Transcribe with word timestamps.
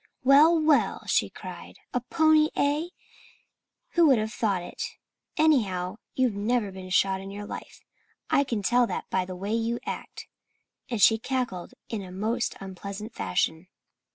"Well, 0.23 0.59
well!" 0.59 1.05
she 1.05 1.29
cried. 1.29 1.75
"A 1.93 2.01
pony, 2.01 2.49
eh? 2.55 2.87
Who'd 3.91 4.17
have 4.17 4.33
thought 4.33 4.63
it? 4.63 4.81
Anyhow, 5.37 5.97
you've 6.15 6.33
never 6.33 6.71
been 6.71 6.89
shod 6.89 7.21
in 7.21 7.29
your 7.29 7.45
life. 7.45 7.81
I 8.27 8.43
can 8.43 8.63
tell 8.63 8.87
that 8.87 9.07
by 9.11 9.25
the 9.25 9.35
way 9.35 9.53
you 9.53 9.77
act." 9.85 10.25
And 10.89 10.99
she 10.99 11.19
cackled 11.19 11.75
in 11.87 12.01
a 12.01 12.11
most 12.11 12.55
unpleasant 12.59 13.13
fashion. 13.13 13.67